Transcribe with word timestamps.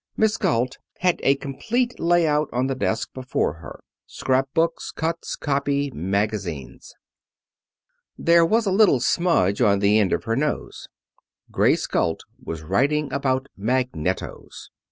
Miss 0.17 0.35
Galt 0.35 0.79
had 1.01 1.19
a 1.21 1.35
complete 1.35 1.99
layout 1.99 2.49
on 2.51 2.65
the 2.65 2.73
desk 2.73 3.13
before 3.13 3.59
her 3.61 3.81
scrap 4.07 4.49
books, 4.51 4.89
cuts, 4.91 5.35
copy, 5.35 5.91
magazines. 5.93 6.95
There 8.17 8.43
was 8.43 8.65
a 8.65 8.71
little 8.71 8.99
smudge 8.99 9.61
on 9.61 9.77
the 9.77 9.99
end 9.99 10.11
of 10.11 10.23
her 10.23 10.35
nose. 10.35 10.87
Grace 11.51 11.85
Galt 11.85 12.21
was 12.43 12.63
writing 12.63 13.13
about 13.13 13.45
magnetos. 13.55 14.71